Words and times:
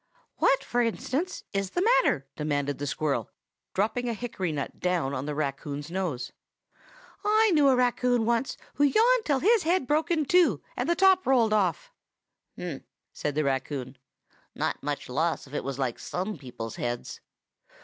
"What, 0.37 0.63
for 0.63 0.81
instance, 0.81 1.43
is 1.53 1.69
the 1.69 1.83
matter?" 2.01 2.25
demanded 2.35 2.79
the 2.79 2.87
squirrel, 2.87 3.29
dropping 3.75 4.09
a 4.09 4.15
hickory 4.15 4.51
nut 4.51 4.79
down 4.79 5.13
on 5.13 5.27
the 5.27 5.35
raccoon's 5.35 5.91
nose. 5.91 6.31
"I 7.23 7.51
knew 7.53 7.67
a 7.69 7.75
raccoon 7.75 8.25
once 8.25 8.57
who 8.73 8.83
yawned 8.83 9.25
till 9.25 9.41
his 9.41 9.61
head 9.61 9.85
broke 9.85 10.09
in 10.09 10.25
two, 10.25 10.63
and 10.75 10.89
the 10.89 10.95
top 10.95 11.27
rolled 11.27 11.53
off." 11.53 11.91
"Hm!" 12.57 12.83
said 13.13 13.35
the 13.35 13.43
raccoon. 13.43 13.95
"Not 14.55 14.81
much 14.81 15.07
loss 15.07 15.45
if 15.45 15.53
it 15.53 15.63
was 15.63 15.77
like 15.77 15.99
some 15.99 16.35
people's 16.35 16.77
heads. 16.77 17.21